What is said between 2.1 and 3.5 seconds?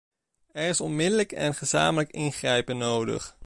ingrijpen nodig.